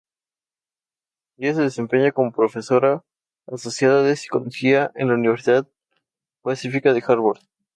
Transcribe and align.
Ella 1.37 1.53
se 1.53 1.61
desempeña 1.61 2.11
como 2.11 2.31
profesora 2.31 3.03
asociada 3.45 4.01
de 4.01 4.15
psicología 4.15 4.91
en 4.95 5.09
la 5.09 5.13
Universidad 5.13 5.67
pacífica 6.41 6.91
de 6.93 7.01
Hawái. 7.03 7.39